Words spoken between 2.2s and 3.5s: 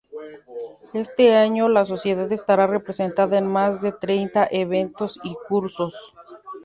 estará representada en